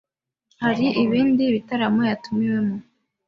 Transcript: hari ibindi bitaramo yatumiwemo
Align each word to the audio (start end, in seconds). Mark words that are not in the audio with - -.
hari 0.63 0.85
ibindi 1.03 1.43
bitaramo 1.55 2.01
yatumiwemo 2.09 2.75